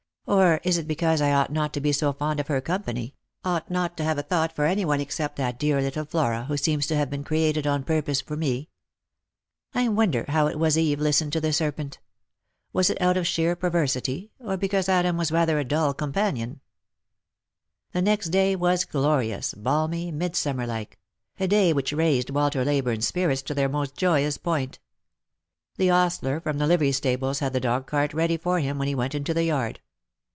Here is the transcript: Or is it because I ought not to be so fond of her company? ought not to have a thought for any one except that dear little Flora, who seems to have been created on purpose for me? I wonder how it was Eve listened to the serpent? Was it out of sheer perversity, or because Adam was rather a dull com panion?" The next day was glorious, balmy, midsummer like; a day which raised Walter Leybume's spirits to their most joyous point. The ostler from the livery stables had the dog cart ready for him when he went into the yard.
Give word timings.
Or 0.27 0.61
is 0.63 0.77
it 0.77 0.87
because 0.87 1.19
I 1.19 1.33
ought 1.33 1.51
not 1.51 1.73
to 1.73 1.81
be 1.81 1.91
so 1.91 2.13
fond 2.13 2.39
of 2.39 2.47
her 2.47 2.61
company? 2.61 3.15
ought 3.43 3.69
not 3.69 3.97
to 3.97 4.03
have 4.05 4.17
a 4.17 4.23
thought 4.23 4.53
for 4.55 4.63
any 4.63 4.85
one 4.85 5.01
except 5.01 5.35
that 5.37 5.59
dear 5.59 5.81
little 5.81 6.05
Flora, 6.05 6.45
who 6.45 6.55
seems 6.55 6.87
to 6.87 6.95
have 6.95 7.09
been 7.09 7.25
created 7.25 7.67
on 7.67 7.83
purpose 7.83 8.21
for 8.21 8.37
me? 8.37 8.69
I 9.73 9.89
wonder 9.89 10.23
how 10.29 10.47
it 10.47 10.57
was 10.57 10.77
Eve 10.77 11.01
listened 11.01 11.33
to 11.33 11.41
the 11.41 11.51
serpent? 11.51 11.99
Was 12.71 12.89
it 12.89 13.01
out 13.01 13.17
of 13.17 13.27
sheer 13.27 13.57
perversity, 13.57 14.31
or 14.39 14.55
because 14.55 14.87
Adam 14.87 15.17
was 15.17 15.33
rather 15.33 15.59
a 15.59 15.65
dull 15.65 15.93
com 15.93 16.13
panion?" 16.13 16.59
The 17.91 18.01
next 18.01 18.29
day 18.29 18.55
was 18.55 18.85
glorious, 18.85 19.53
balmy, 19.53 20.11
midsummer 20.11 20.65
like; 20.65 20.97
a 21.41 21.47
day 21.47 21.73
which 21.73 21.91
raised 21.91 22.29
Walter 22.29 22.63
Leybume's 22.63 23.07
spirits 23.07 23.41
to 23.41 23.53
their 23.53 23.67
most 23.67 23.97
joyous 23.97 24.37
point. 24.37 24.79
The 25.75 25.89
ostler 25.89 26.39
from 26.39 26.57
the 26.57 26.67
livery 26.67 26.93
stables 26.93 27.39
had 27.39 27.51
the 27.51 27.59
dog 27.59 27.85
cart 27.85 28.13
ready 28.13 28.37
for 28.37 28.59
him 28.59 28.77
when 28.77 28.87
he 28.87 28.95
went 28.95 29.13
into 29.13 29.33
the 29.33 29.43
yard. 29.43 29.81